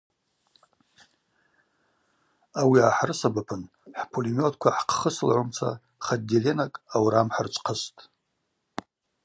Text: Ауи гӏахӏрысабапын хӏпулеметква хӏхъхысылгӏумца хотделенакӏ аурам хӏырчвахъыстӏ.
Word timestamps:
Ауи 2.59 2.79
гӏахӏрысабапын 2.83 3.61
хӏпулеметква 3.99 4.69
хӏхъхысылгӏумца 4.77 5.69
хотделенакӏ 6.05 6.79
аурам 6.95 7.27
хӏырчвахъыстӏ. 7.35 7.99